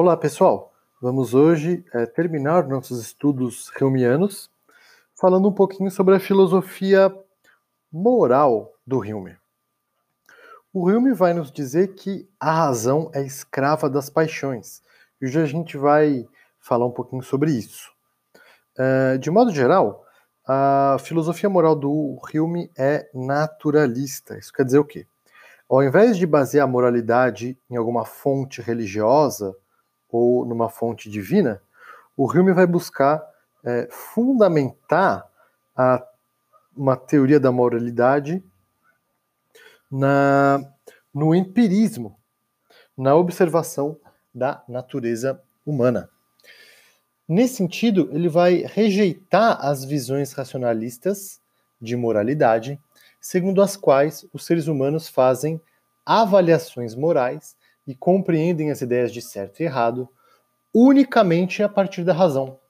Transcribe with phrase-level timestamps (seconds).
[0.00, 0.72] Olá, pessoal!
[1.02, 4.48] Vamos hoje é, terminar nossos estudos reumianos
[5.20, 7.12] falando um pouquinho sobre a filosofia
[7.90, 9.36] moral do Hume.
[10.72, 14.84] O Hume vai nos dizer que a razão é escrava das paixões.
[15.20, 16.28] E hoje a gente vai
[16.60, 17.90] falar um pouquinho sobre isso.
[18.78, 20.06] Uh, de modo geral,
[20.46, 24.38] a filosofia moral do Hume é naturalista.
[24.38, 25.08] Isso quer dizer o quê?
[25.68, 29.56] Ao invés de basear a moralidade em alguma fonte religiosa
[30.10, 31.62] ou numa fonte divina,
[32.16, 33.22] o Hume vai buscar
[33.64, 35.28] é, fundamentar
[35.76, 36.04] a,
[36.76, 38.42] uma teoria da moralidade
[39.90, 40.60] na,
[41.12, 42.18] no empirismo,
[42.96, 43.98] na observação
[44.34, 46.10] da natureza humana.
[47.26, 51.40] Nesse sentido, ele vai rejeitar as visões racionalistas
[51.80, 52.80] de moralidade,
[53.20, 55.60] segundo as quais os seres humanos fazem
[56.06, 57.57] avaliações morais
[57.88, 60.06] e compreendem as ideias de certo e errado
[60.74, 62.60] unicamente a partir da razão.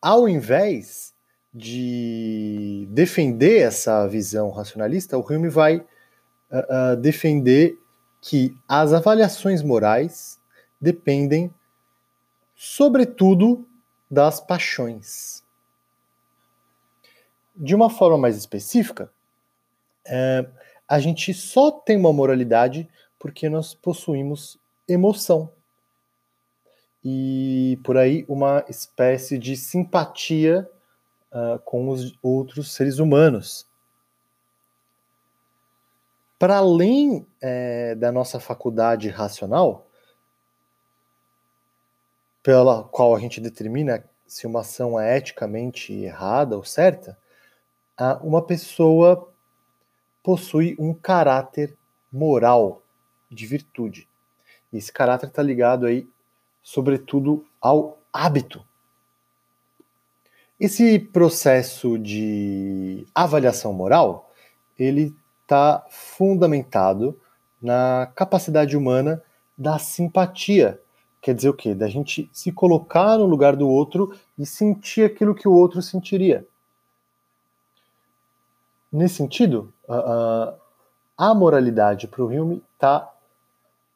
[0.00, 1.12] Ao invés
[1.52, 5.86] de defender essa visão racionalista, o Hume vai uh,
[6.92, 7.76] uh, defender
[8.20, 10.40] que as avaliações morais
[10.80, 11.52] dependem,
[12.54, 13.66] sobretudo,
[14.08, 15.42] das paixões.
[17.56, 19.10] De uma forma mais específica,
[20.06, 25.50] uh, a gente só tem uma moralidade porque nós possuímos emoção.
[27.02, 30.68] E por aí uma espécie de simpatia
[31.32, 33.66] uh, com os outros seres humanos.
[36.38, 39.86] Para além é, da nossa faculdade racional,
[42.42, 47.16] pela qual a gente determina se uma ação é eticamente errada ou certa,
[48.22, 49.33] uma pessoa
[50.24, 51.76] possui um caráter
[52.10, 52.82] moral
[53.30, 54.08] de virtude.
[54.72, 56.08] E esse caráter está ligado aí,
[56.62, 58.64] sobretudo, ao hábito.
[60.58, 64.32] Esse processo de avaliação moral,
[64.78, 67.20] ele está fundamentado
[67.60, 69.22] na capacidade humana
[69.58, 70.80] da simpatia.
[71.20, 71.74] Quer dizer o quê?
[71.74, 76.46] Da gente se colocar no lugar do outro e sentir aquilo que o outro sentiria.
[78.90, 80.54] Nesse sentido, a,
[81.16, 83.10] a moralidade para o Hume está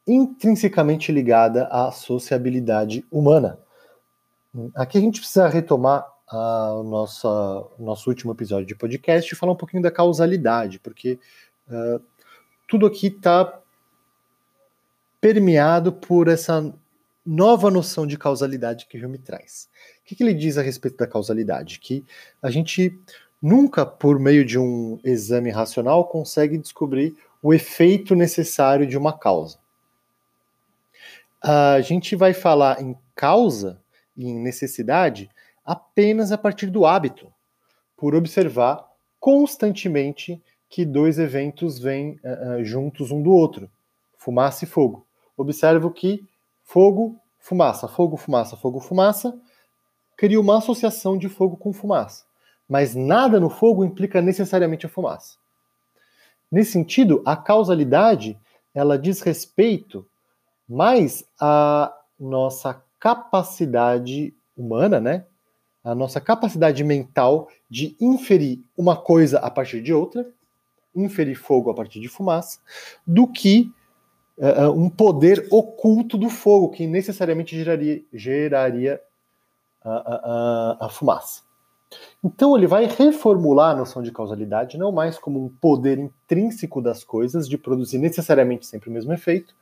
[0.06, 3.58] intrinsecamente ligada à sociabilidade humana.
[4.74, 9.56] Aqui a gente precisa retomar o nosso, nosso último episódio de podcast e falar um
[9.56, 11.18] pouquinho da causalidade, porque
[11.68, 12.02] uh,
[12.66, 13.60] tudo aqui está
[15.20, 16.72] permeado por essa
[17.24, 19.68] nova noção de causalidade que Hume traz.
[20.00, 21.78] O que, que ele diz a respeito da causalidade?
[21.78, 22.04] Que
[22.40, 22.98] a gente
[23.40, 29.58] nunca, por meio de um exame racional, consegue descobrir o efeito necessário de uma causa.
[31.40, 33.80] A gente vai falar em causa
[34.16, 35.30] e em necessidade
[35.64, 37.32] apenas a partir do hábito,
[37.96, 38.88] por observar
[39.20, 43.70] constantemente que dois eventos vêm uh, juntos um do outro,
[44.16, 45.06] fumaça e fogo.
[45.36, 46.26] Observo que
[46.64, 49.38] fogo, fumaça, fogo, fumaça, fogo, fumaça,
[50.16, 52.27] cria uma associação de fogo com fumaça
[52.68, 55.38] mas nada no fogo implica necessariamente a fumaça.
[56.50, 58.38] Nesse sentido, a causalidade
[58.74, 60.06] ela diz respeito
[60.68, 65.24] mais à nossa capacidade humana, né?
[65.82, 70.28] A nossa capacidade mental de inferir uma coisa a partir de outra,
[70.94, 72.60] inferir fogo a partir de fumaça,
[73.06, 73.72] do que
[74.36, 79.00] uh, um poder oculto do fogo que necessariamente geraria, geraria
[79.82, 81.42] a, fumaça.
[82.22, 87.04] Então ele vai reformular a noção de causalidade não mais como um poder intrínseco das
[87.04, 89.54] coisas de produzir necessariamente sempre o mesmo efeito,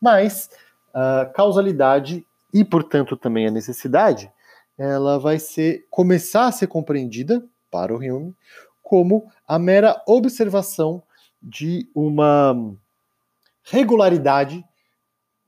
[0.00, 0.50] mas
[0.92, 4.32] a causalidade e, portanto, também a necessidade,
[4.76, 8.34] ela vai ser começar a ser compreendida para o Hume
[8.82, 11.02] como a mera observação
[11.42, 12.74] de uma
[13.62, 14.64] regularidade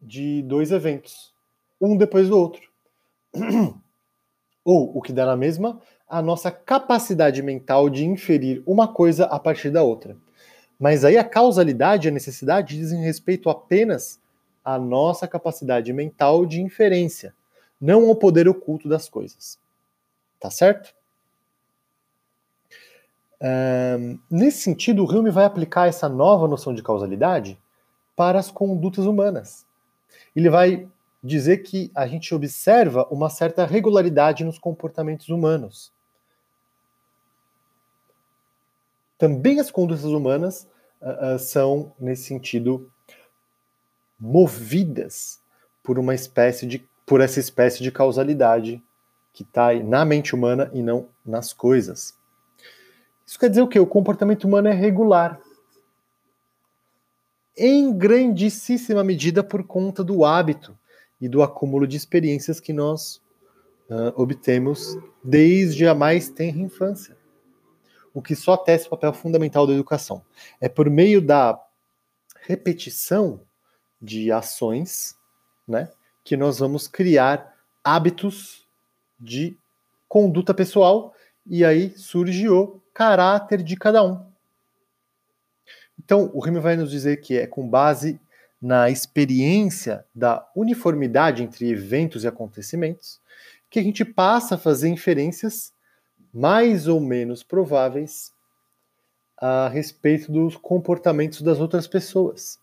[0.00, 1.32] de dois eventos,
[1.80, 2.62] um depois do outro.
[4.62, 9.38] Ou, o que dá na mesma, a nossa capacidade mental de inferir uma coisa a
[9.38, 10.16] partir da outra.
[10.78, 14.20] Mas aí a causalidade e a necessidade dizem respeito apenas
[14.64, 17.32] à nossa capacidade mental de inferência,
[17.80, 19.58] não ao poder oculto das coisas.
[20.40, 20.92] Tá certo?
[23.40, 27.58] Um, nesse sentido, o Hume vai aplicar essa nova noção de causalidade
[28.16, 29.64] para as condutas humanas.
[30.34, 30.88] Ele vai
[31.22, 35.92] dizer que a gente observa uma certa regularidade nos comportamentos humanos.
[39.20, 40.66] Também as condutas humanas
[41.02, 42.90] uh, uh, são, nesse sentido,
[44.18, 45.38] movidas
[45.82, 48.82] por uma espécie de por essa espécie de causalidade
[49.32, 52.14] que está na mente humana e não nas coisas.
[53.26, 53.78] Isso quer dizer o quê?
[53.78, 55.38] O comportamento humano é regular.
[57.56, 60.78] Em grandíssima medida por conta do hábito
[61.20, 63.20] e do acúmulo de experiências que nós
[63.90, 67.19] uh, obtemos desde a mais tenra infância.
[68.12, 70.24] O que só atesta o papel fundamental da educação.
[70.60, 71.60] É por meio da
[72.42, 73.40] repetição
[74.00, 75.14] de ações,
[75.68, 75.90] né,
[76.24, 77.54] que nós vamos criar
[77.84, 78.66] hábitos
[79.18, 79.56] de
[80.08, 81.14] conduta pessoal
[81.46, 84.26] e aí surge o caráter de cada um.
[85.98, 88.20] Então, o Rime vai nos dizer que é com base
[88.60, 93.20] na experiência da uniformidade entre eventos e acontecimentos
[93.70, 95.72] que a gente passa a fazer inferências
[96.32, 98.32] mais ou menos prováveis
[99.36, 102.60] a respeito dos comportamentos das outras pessoas.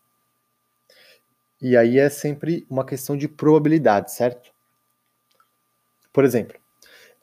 [1.62, 4.54] E aí é sempre uma questão de probabilidade, certo?
[6.14, 6.58] Por exemplo,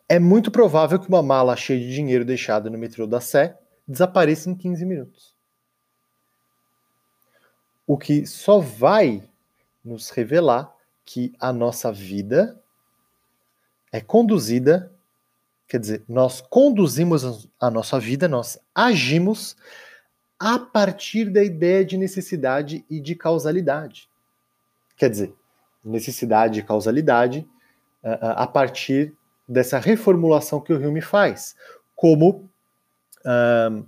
[0.09, 4.51] é muito provável que uma mala cheia de dinheiro deixada no metrô da Sé desapareça
[4.51, 5.35] em 15 minutos.
[7.87, 9.29] O que só vai
[9.85, 10.75] nos revelar
[11.05, 12.61] que a nossa vida
[13.93, 14.94] é conduzida,
[15.67, 19.57] quer dizer, nós conduzimos a nossa vida, nós agimos
[20.39, 24.09] a partir da ideia de necessidade e de causalidade.
[24.97, 25.35] Quer dizer,
[25.85, 27.49] necessidade e causalidade
[28.03, 29.17] a partir
[29.49, 31.57] dessa reformulação que o Hume faz,
[31.97, 32.51] como
[33.25, 33.87] um,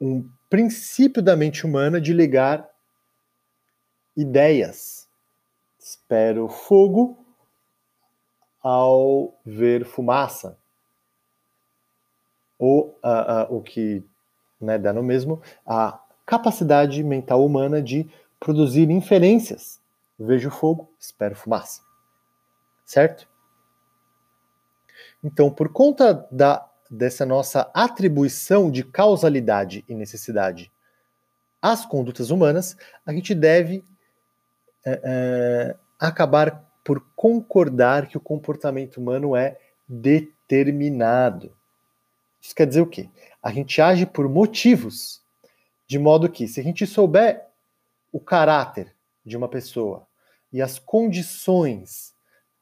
[0.00, 2.68] um princípio da mente humana de ligar
[4.16, 5.08] ideias.
[5.78, 7.24] Espero fogo
[8.62, 10.58] ao ver fumaça.
[12.58, 12.98] Ou
[13.48, 14.04] o que
[14.60, 18.08] né, dá no mesmo, a capacidade mental humana de
[18.40, 19.80] produzir inferências.
[20.18, 21.82] Vejo fogo, espero fumaça.
[22.84, 23.28] Certo?
[25.22, 30.72] Então, por conta da, dessa nossa atribuição de causalidade e necessidade
[31.60, 33.84] às condutas humanas, a gente deve
[34.84, 39.58] é, é, acabar por concordar que o comportamento humano é
[39.88, 41.52] determinado.
[42.46, 43.10] Isso quer dizer o quê?
[43.42, 45.20] A gente age por motivos,
[45.84, 47.44] de modo que, se a gente souber
[48.12, 48.94] o caráter
[49.24, 50.06] de uma pessoa
[50.52, 52.14] e as condições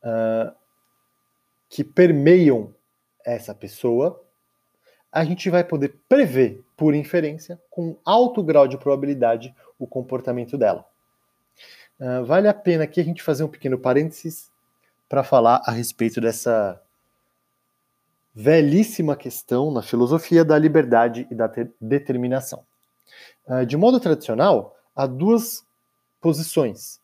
[0.02, 0.54] uh,
[1.68, 2.74] que permeiam
[3.26, 4.24] essa pessoa,
[5.12, 10.86] a gente vai poder prever, por inferência, com alto grau de probabilidade, o comportamento dela.
[12.00, 14.50] Uh, vale a pena aqui a gente fazer um pequeno parênteses
[15.10, 16.82] para falar a respeito dessa
[18.34, 21.50] velhíssima questão na filosofia da liberdade e da
[21.80, 22.64] determinação.
[23.46, 25.64] Uh, de modo tradicional, há duas
[26.20, 27.00] posições.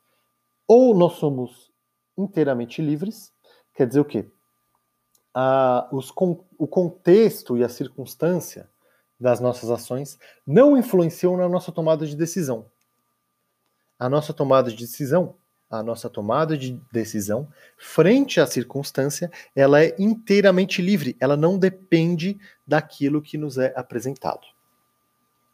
[0.66, 1.70] Ou nós somos
[2.16, 3.32] inteiramente livres,
[3.74, 4.26] quer dizer o quê?
[5.34, 6.12] a, os,
[6.58, 8.68] o contexto e a circunstância
[9.18, 12.66] das nossas ações não influenciam na nossa tomada de decisão.
[13.98, 15.36] A nossa tomada de decisão,
[15.70, 22.38] a nossa tomada de decisão, frente à circunstância, ela é inteiramente livre, ela não depende
[22.66, 24.46] daquilo que nos é apresentado.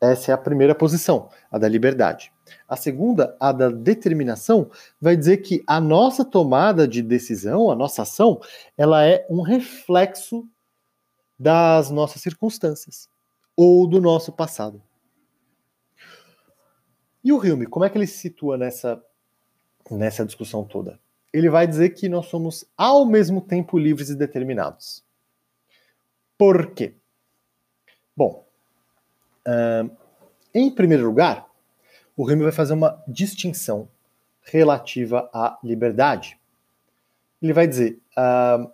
[0.00, 2.32] Essa é a primeira posição, a da liberdade.
[2.68, 4.70] A segunda, a da determinação,
[5.00, 8.40] vai dizer que a nossa tomada de decisão, a nossa ação,
[8.76, 10.46] ela é um reflexo
[11.38, 13.08] das nossas circunstâncias
[13.56, 14.82] ou do nosso passado.
[17.24, 19.02] E o Hume, como é que ele se situa nessa,
[19.90, 20.98] nessa discussão toda?
[21.32, 25.04] Ele vai dizer que nós somos ao mesmo tempo livres e determinados.
[26.38, 26.94] Por quê?
[28.16, 28.46] Bom,
[29.46, 29.90] uh,
[30.54, 31.46] em primeiro lugar,
[32.16, 33.88] o Remy vai fazer uma distinção
[34.42, 36.38] relativa à liberdade.
[37.42, 38.70] Ele vai dizer: uh,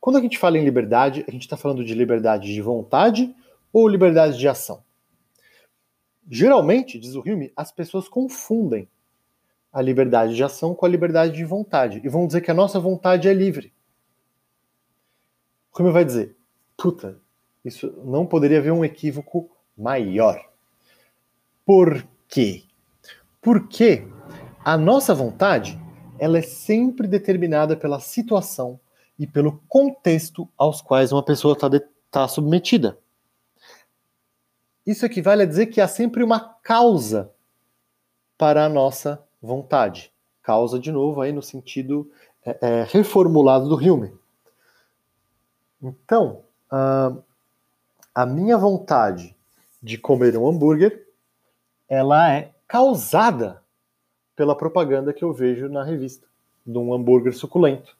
[0.00, 3.34] quando a gente fala em liberdade, a gente está falando de liberdade de vontade
[3.72, 4.84] ou liberdade de ação?
[6.28, 8.88] Geralmente, diz o Hume, as pessoas confundem
[9.72, 12.78] a liberdade de ação com a liberdade de vontade e vão dizer que a nossa
[12.78, 13.72] vontade é livre.
[15.78, 16.36] Hume vai dizer:
[16.76, 17.18] puta,
[17.64, 20.38] isso não poderia haver um equívoco maior.
[21.64, 22.64] Por quê?
[23.40, 24.06] Porque
[24.64, 25.80] a nossa vontade
[26.18, 28.78] ela é sempre determinada pela situação
[29.18, 31.68] e pelo contexto aos quais uma pessoa está
[32.10, 32.98] tá submetida.
[34.86, 37.32] Isso equivale a dizer que há sempre uma causa
[38.36, 40.12] para a nossa vontade.
[40.42, 42.10] Causa, de novo, aí no sentido
[42.44, 44.12] é, é, reformulado do Hume.
[45.82, 47.22] Então, uh,
[48.14, 49.36] a minha vontade
[49.82, 51.06] de comer um hambúrguer
[51.88, 53.62] ela é causada
[54.34, 56.26] pela propaganda que eu vejo na revista,
[56.64, 57.94] de um hambúrguer suculento.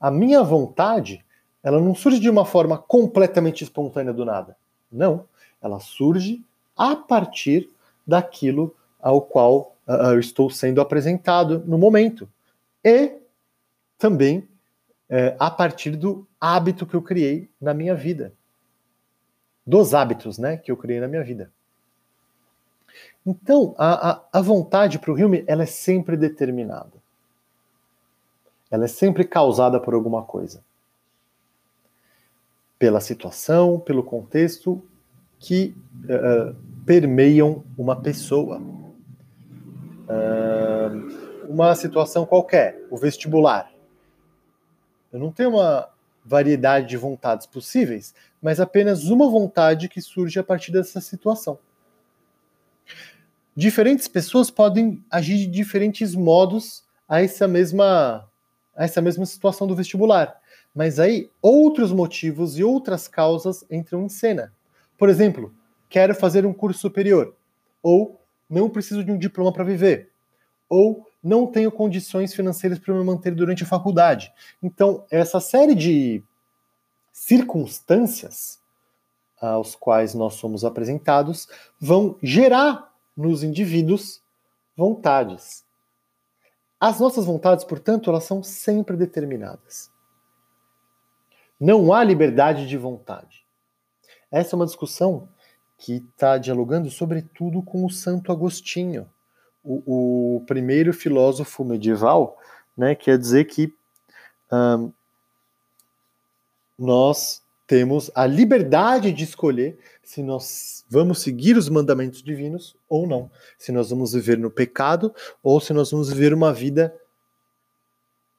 [0.00, 1.24] A minha vontade,
[1.62, 4.56] ela não surge de uma forma completamente espontânea do nada.
[4.90, 5.24] Não,
[5.62, 6.42] ela surge
[6.76, 7.70] a partir
[8.06, 12.28] daquilo ao qual uh, eu estou sendo apresentado no momento.
[12.84, 13.16] E
[13.96, 14.40] também
[15.10, 18.32] uh, a partir do hábito que eu criei na minha vida.
[19.66, 21.50] Dos hábitos né, que eu criei na minha vida.
[23.26, 26.92] Então, a, a, a vontade para o Hume ela é sempre determinada.
[28.70, 30.62] Ela é sempre causada por alguma coisa.
[32.78, 34.82] Pela situação, pelo contexto
[35.38, 36.54] que uh,
[36.84, 38.62] permeiam uma pessoa.
[41.48, 43.70] Uma situação qualquer, o vestibular.
[45.12, 45.88] Eu não tenho uma
[46.24, 51.58] variedade de vontades possíveis, mas apenas uma vontade que surge a partir dessa situação.
[53.56, 58.28] Diferentes pessoas podem agir de diferentes modos a essa mesma
[58.76, 60.40] a essa mesma situação do vestibular,
[60.72, 64.52] mas aí outros motivos e outras causas entram em cena.
[64.96, 65.52] Por exemplo,
[65.88, 67.34] quero fazer um curso superior,
[67.82, 70.10] ou não preciso de um diploma para viver,
[70.68, 74.32] ou não tenho condições financeiras para me manter durante a faculdade.
[74.62, 76.22] Então, essa série de
[77.12, 78.60] circunstâncias
[79.40, 81.48] aos quais nós somos apresentados
[81.80, 84.22] vão gerar nos indivíduos
[84.76, 85.64] vontades.
[86.80, 89.90] As nossas vontades, portanto, elas são sempre determinadas.
[91.58, 93.44] Não há liberdade de vontade.
[94.30, 95.28] Essa é uma discussão
[95.78, 99.08] que está dialogando, sobretudo, com o Santo Agostinho,
[99.62, 102.36] o, o primeiro filósofo medieval,
[102.76, 103.72] né, quer dizer que
[104.52, 104.92] um,
[106.78, 113.30] nós temos a liberdade de escolher se nós vamos seguir os mandamentos divinos ou não,
[113.58, 116.98] se nós vamos viver no pecado ou se nós vamos viver uma vida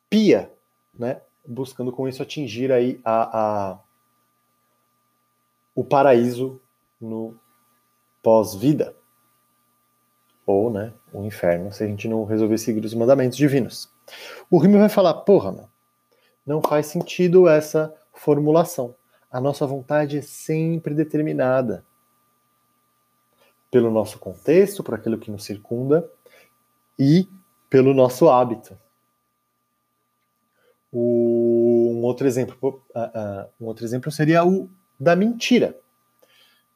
[0.10, 0.52] pia,
[0.98, 1.22] né?
[1.48, 3.80] buscando com isso atingir aí a, a
[5.76, 6.60] o paraíso
[7.00, 7.36] no
[8.22, 8.96] pós-vida
[10.46, 13.92] ou né, o inferno se a gente não resolver seguir os mandamentos divinos.
[14.50, 15.70] O Rime vai falar, porra, não,
[16.46, 18.96] não faz sentido essa formulação.
[19.32, 21.86] A nossa vontade é sempre determinada
[23.70, 26.10] pelo nosso contexto, por aquilo que nos circunda
[26.98, 27.30] e
[27.70, 28.76] pelo nosso hábito.
[30.92, 34.68] O, um outro exemplo, uh, uh, um outro exemplo seria o
[35.00, 35.80] da mentira.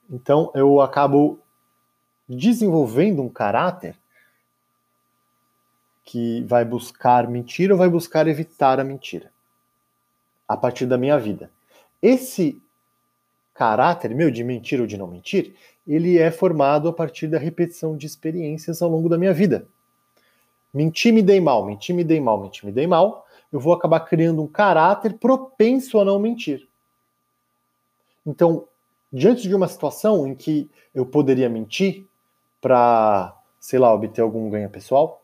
[0.10, 1.40] Então eu acabo
[2.28, 3.98] desenvolvendo um caráter
[6.04, 9.32] que vai buscar mentira ou vai buscar evitar a mentira
[10.48, 11.52] a partir da minha vida.
[12.02, 12.62] Esse
[13.54, 15.56] caráter meu de mentir ou de não mentir,
[15.88, 19.68] ele é formado a partir da repetição de experiências ao longo da minha vida.
[20.74, 24.00] Mentir me dei mal, mentir me dei mal, mentir me dei mal, eu vou acabar
[24.02, 26.68] criando um caráter propenso a não mentir.
[28.26, 28.68] Então,
[29.14, 32.08] diante de uma situação em que eu poderia mentir
[32.60, 35.24] para, sei lá, obter algum ganho pessoal,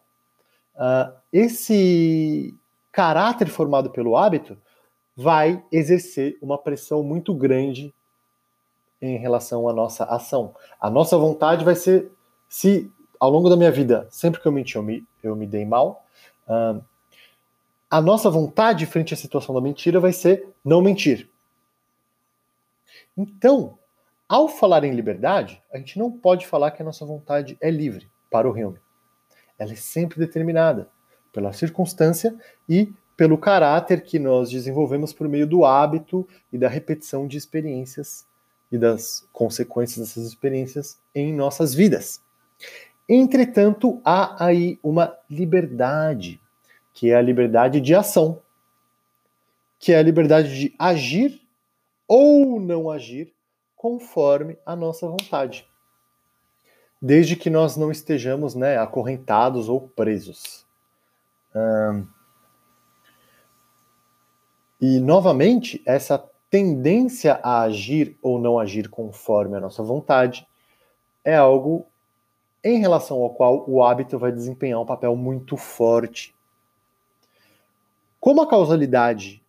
[0.76, 2.56] uh, esse
[2.92, 4.56] caráter formado pelo hábito
[5.16, 7.94] vai exercer uma pressão muito grande
[9.02, 10.54] em relação à nossa ação.
[10.80, 12.12] A nossa vontade vai ser,
[12.48, 15.66] se ao longo da minha vida, sempre que eu menti, eu me, eu me dei
[15.66, 16.06] mal,
[16.48, 16.84] uh,
[17.90, 21.28] a nossa vontade frente à situação da mentira vai ser não mentir.
[23.18, 23.79] Então,
[24.30, 28.08] ao falar em liberdade, a gente não pode falar que a nossa vontade é livre
[28.30, 28.78] para o Hume.
[29.58, 30.88] Ela é sempre determinada
[31.34, 37.28] pela circunstância e pelo caráter que nós desenvolvemos por meio do hábito e da repetição
[37.28, 38.28] de experiências
[38.72, 42.22] e das consequências dessas experiências em nossas vidas.
[43.10, 46.40] Entretanto, há aí uma liberdade,
[46.94, 48.44] que é a liberdade de ação,
[49.80, 51.42] que é a liberdade de agir
[52.08, 53.34] ou não agir
[53.80, 55.66] conforme a nossa vontade.
[57.02, 60.68] Desde que nós não estejamos né, acorrentados ou presos.
[64.82, 70.46] E, novamente, essa tendência a agir ou não agir conforme a nossa vontade
[71.24, 71.88] é algo
[72.62, 76.36] em relação ao qual o hábito vai desempenhar um papel muito forte.
[78.20, 79.42] Como a causalidade,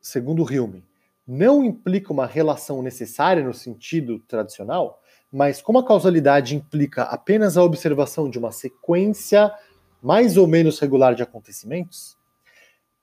[0.00, 0.88] segundo Hume,
[1.30, 5.00] não implica uma relação necessária no sentido tradicional,
[5.32, 9.52] mas como a causalidade implica apenas a observação de uma sequência
[10.02, 12.18] mais ou menos regular de acontecimentos,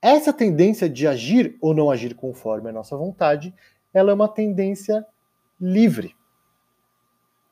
[0.02, 3.54] essa tendência de agir ou não agir conforme a nossa vontade,
[3.94, 5.06] ela é uma tendência
[5.58, 6.14] livre.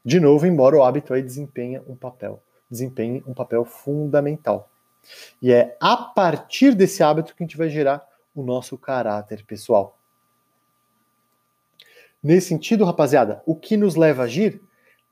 [0.05, 4.69] De novo, embora o hábito aí desempenhe um papel desempenhe um papel fundamental.
[5.41, 9.96] E é a partir desse hábito que a gente vai gerar o nosso caráter pessoal.
[12.27, 14.61] Nesse sentido, rapaziada, o que nos leva a agir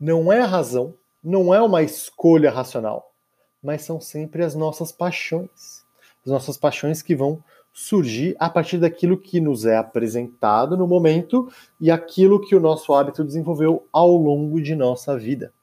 [0.00, 3.14] não é a razão, não é uma escolha racional,
[3.62, 5.84] mas são sempre as nossas paixões.
[6.26, 7.40] As nossas paixões que vão
[7.72, 11.48] surgir a partir daquilo que nos é apresentado no momento
[11.80, 15.54] e aquilo que o nosso hábito desenvolveu ao longo de nossa vida.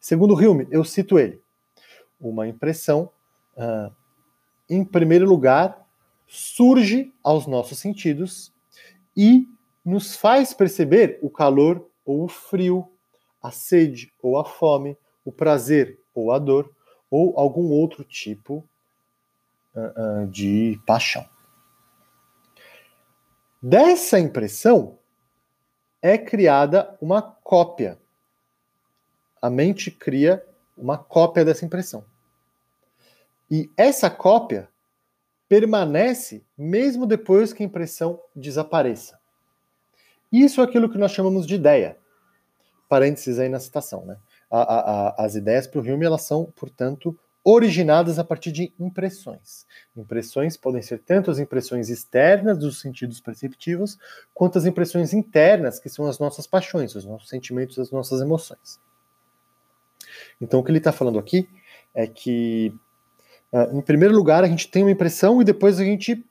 [0.00, 1.40] Segundo Hume, eu cito ele,
[2.20, 3.08] uma impressão,
[3.56, 3.94] uh,
[4.68, 5.86] em primeiro lugar,
[6.26, 8.52] surge aos nossos sentidos
[9.16, 9.46] e
[9.84, 12.90] nos faz perceber o calor ou o frio,
[13.42, 16.70] a sede ou a fome, o prazer ou a dor,
[17.10, 18.64] ou algum outro tipo
[19.74, 21.28] uh, uh, de paixão.
[23.62, 24.98] Dessa impressão
[26.02, 27.98] é criada uma cópia.
[29.40, 30.44] A mente cria
[30.76, 32.04] uma cópia dessa impressão.
[33.50, 34.68] E essa cópia
[35.48, 39.18] permanece mesmo depois que a impressão desapareça.
[40.34, 41.96] Isso é aquilo que nós chamamos de ideia.
[42.88, 44.16] Parênteses aí na citação, né?
[44.50, 48.72] A, a, a, as ideias para o Hume, elas são, portanto, originadas a partir de
[48.80, 49.64] impressões.
[49.96, 53.96] Impressões podem ser tanto as impressões externas dos sentidos perceptivos,
[54.34, 58.80] quanto as impressões internas, que são as nossas paixões, os nossos sentimentos, as nossas emoções.
[60.40, 61.48] Então, o que ele está falando aqui
[61.94, 62.74] é que,
[63.52, 66.24] ah, em primeiro lugar, a gente tem uma impressão e depois a gente,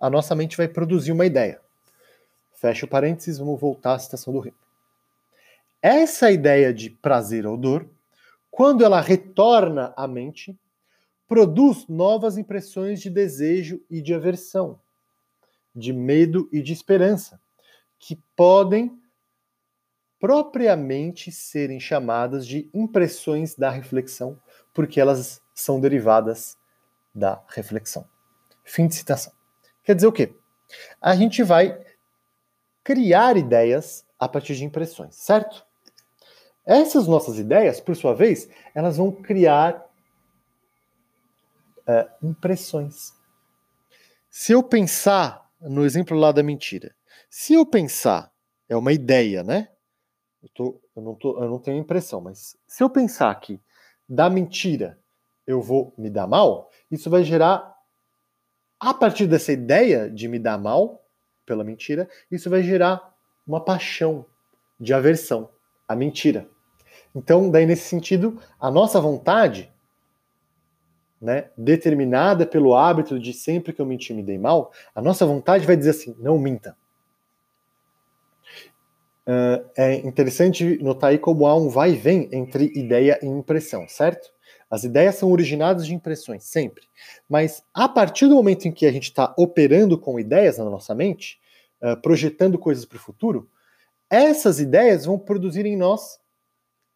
[0.00, 1.62] a nossa mente vai produzir uma ideia.
[2.64, 4.54] Fecha o parênteses, vamos voltar à citação do Rio.
[5.82, 7.86] Essa ideia de prazer ou dor,
[8.50, 10.58] quando ela retorna à mente,
[11.28, 14.80] produz novas impressões de desejo e de aversão,
[15.76, 17.38] de medo e de esperança,
[17.98, 18.98] que podem
[20.18, 24.40] propriamente serem chamadas de impressões da reflexão,
[24.72, 26.56] porque elas são derivadas
[27.14, 28.08] da reflexão.
[28.64, 29.34] Fim de citação.
[29.82, 30.34] Quer dizer o quê?
[30.98, 31.84] A gente vai
[32.84, 35.64] criar ideias a partir de impressões, certo?
[36.66, 39.84] Essas nossas ideias, por sua vez, elas vão criar
[41.88, 43.12] uh, impressões.
[44.30, 46.94] Se eu pensar no exemplo lá da mentira,
[47.30, 48.32] se eu pensar,
[48.68, 49.70] é uma ideia, né?
[50.42, 53.60] Eu, tô, eu, não, tô, eu não tenho impressão, mas se eu pensar que
[54.08, 54.98] da mentira
[55.46, 57.74] eu vou me dar mal, isso vai gerar,
[58.80, 61.03] a partir dessa ideia de me dar mal,
[61.44, 63.14] pela mentira, isso vai gerar
[63.46, 64.26] uma paixão
[64.78, 65.48] de aversão
[65.86, 66.48] à mentira.
[67.14, 69.72] Então, daí nesse sentido, a nossa vontade,
[71.20, 75.66] né, determinada pelo hábito de sempre que eu mentir me dei mal, a nossa vontade
[75.66, 76.76] vai dizer assim: não minta.
[79.26, 83.88] Uh, é interessante notar aí como há um vai e vem entre ideia e impressão,
[83.88, 84.28] certo?
[84.70, 86.84] As ideias são originadas de impressões, sempre.
[87.28, 90.94] Mas a partir do momento em que a gente está operando com ideias na nossa
[90.94, 91.38] mente,
[91.82, 93.48] uh, projetando coisas para o futuro,
[94.10, 96.18] essas ideias vão produzir em nós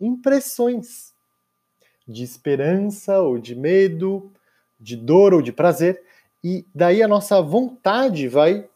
[0.01, 1.13] impressões
[2.07, 4.33] de esperança ou de medo,
[4.79, 6.03] de dor ou de prazer,
[6.43, 8.69] e daí a nossa vontade vai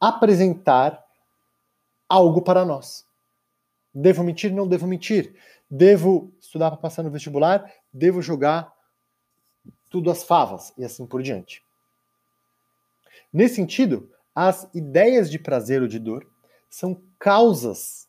[0.00, 1.04] apresentar
[2.08, 3.07] algo para nós.
[4.00, 4.52] Devo mentir?
[4.52, 5.34] Não devo mentir.
[5.68, 7.68] Devo estudar para passar no vestibular?
[7.92, 8.72] Devo jogar
[9.90, 11.62] tudo às favas e assim por diante.
[13.32, 16.24] Nesse sentido, as ideias de prazer ou de dor
[16.70, 18.06] são causas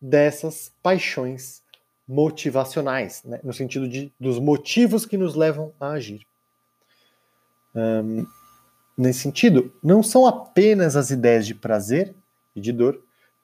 [0.00, 1.62] dessas paixões
[2.08, 3.40] motivacionais, né?
[3.44, 6.26] no sentido de, dos motivos que nos levam a agir.
[7.74, 8.26] Um,
[8.96, 12.14] nesse sentido, não são apenas as ideias de prazer
[12.56, 13.02] e de dor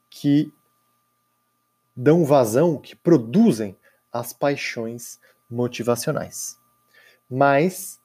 [0.09, 0.53] que
[1.97, 3.77] dão vazão, que produzem
[4.13, 5.19] as paixões
[5.51, 6.57] motivacionais,
[7.29, 8.01] mas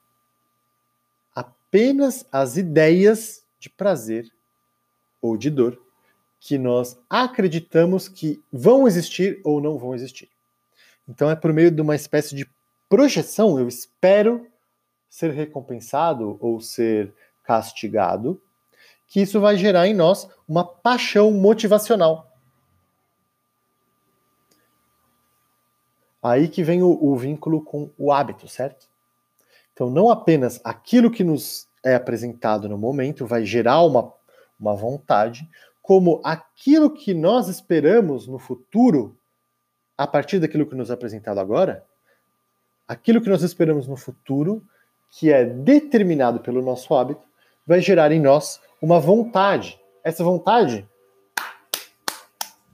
[1.34, 4.32] apenas as ideias de prazer
[5.21, 5.82] ou de dor
[6.39, 10.30] que nós acreditamos que vão existir ou não vão existir.
[11.08, 12.48] Então é por meio de uma espécie de
[12.88, 14.48] projeção, eu espero
[15.10, 18.41] ser recompensado ou ser castigado,
[19.08, 22.35] que isso vai gerar em nós uma paixão motivacional.
[26.26, 28.88] Aí que vem o, o vínculo com o hábito, certo?
[29.72, 34.12] Então, não apenas aquilo que nos é apresentado no momento vai gerar uma,
[34.60, 35.48] uma vontade,
[35.84, 39.16] como aquilo que nós esperamos no futuro,
[39.96, 41.86] a partir daquilo que nos é apresentado agora,
[42.88, 44.66] aquilo que nós esperamos no futuro,
[45.12, 47.22] que é determinado pelo nosso hábito,
[47.68, 49.80] vai gerar em nós uma vontade.
[50.04, 50.90] Essa vontade,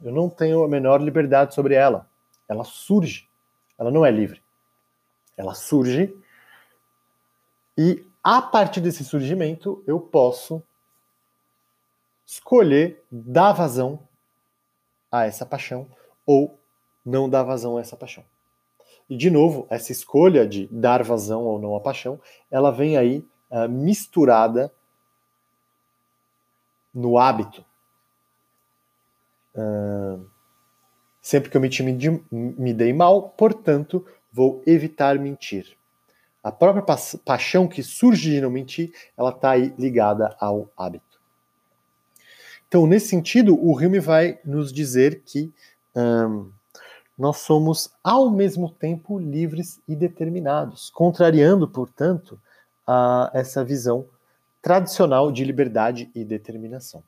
[0.02, 2.10] eu não tenho a menor liberdade sobre ela.
[2.48, 3.30] Ela surge
[3.82, 4.44] ela não é livre.
[5.36, 6.16] Ela surge
[7.76, 10.62] e a partir desse surgimento eu posso
[12.24, 14.08] escolher dar vazão
[15.12, 15.90] a essa paixão
[16.28, 16.60] ou
[17.04, 18.24] não dar vazão a essa paixão.
[19.10, 23.28] E de novo, essa escolha de dar vazão ou não à paixão, ela vem aí
[23.50, 24.72] uh, misturada
[26.94, 27.66] no hábito.
[29.56, 30.30] Uh,
[31.22, 31.70] sempre que eu me,
[32.32, 35.78] me dei mal, portanto, vou evitar mentir.
[36.44, 41.22] A própria pa paixão que surge de não mentir, ela está aí ligada ao hábito.
[42.68, 45.54] Então, nesse sentido, o Hume vai nos dizer que
[45.96, 46.50] um,
[47.18, 52.40] nós somos ao mesmo tempo livres e determinados, contrariando, portanto,
[52.88, 54.08] a essa visão
[54.62, 57.04] tradicional de liberdade e determinação.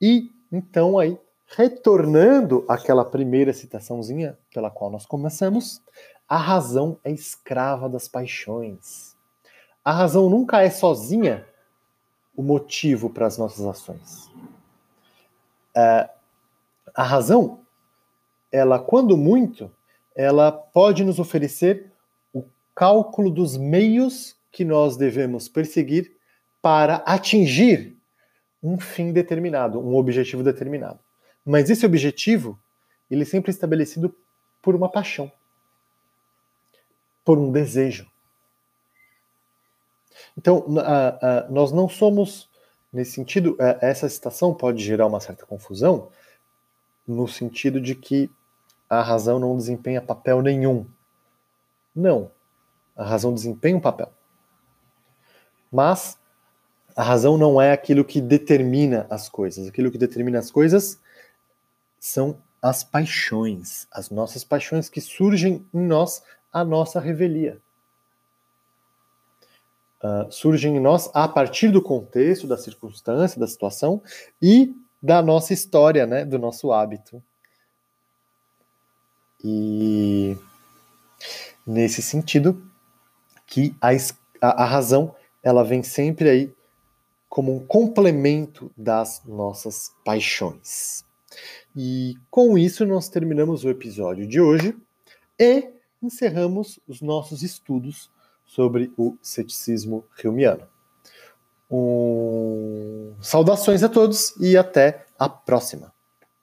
[0.00, 1.18] E então aí,
[1.56, 5.82] retornando àquela primeira citaçãozinha pela qual nós começamos,
[6.28, 9.16] a razão é escrava das paixões.
[9.84, 11.44] A razão nunca é sozinha
[12.36, 14.30] o motivo para as nossas ações.
[15.76, 16.08] É,
[16.94, 17.60] a razão,
[18.52, 19.70] ela, quando muito,
[20.14, 21.90] ela pode nos oferecer
[22.32, 26.12] o cálculo dos meios que nós devemos perseguir
[26.62, 27.96] para atingir
[28.62, 31.00] um fim determinado, um objetivo determinado.
[31.50, 32.56] Mas esse objetivo,
[33.10, 34.14] ele é sempre estabelecido
[34.62, 35.32] por uma paixão,
[37.24, 38.08] por um desejo.
[40.38, 40.64] Então,
[41.50, 42.48] nós não somos,
[42.92, 46.12] nesse sentido, essa citação pode gerar uma certa confusão,
[47.04, 48.30] no sentido de que
[48.88, 50.86] a razão não desempenha papel nenhum.
[51.92, 52.30] Não.
[52.94, 54.12] A razão desempenha um papel.
[55.72, 56.16] Mas
[56.94, 59.66] a razão não é aquilo que determina as coisas.
[59.66, 61.00] Aquilo que determina as coisas
[62.00, 67.60] são as paixões, as nossas paixões que surgem em nós, a nossa revelia.
[70.02, 74.02] Uh, surgem em nós a partir do contexto, da circunstância, da situação
[74.40, 77.22] e da nossa história, né, do nosso hábito.
[79.44, 80.36] E
[81.66, 82.62] nesse sentido
[83.46, 83.90] que a,
[84.40, 86.54] a, a razão ela vem sempre aí
[87.28, 91.04] como um complemento das nossas paixões.
[91.76, 94.76] E com isso nós terminamos o episódio de hoje
[95.38, 95.70] e
[96.02, 98.10] encerramos os nossos estudos
[98.44, 100.66] sobre o ceticismo humeano.
[101.70, 103.14] Um...
[103.20, 105.92] Saudações a todos e até a próxima.